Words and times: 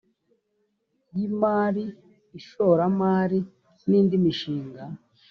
y 1.15 1.19
imari 1.27 1.83
ishoramari 2.39 3.39
n 3.89 3.91
indi 3.99 4.15
mishinga 4.23 4.83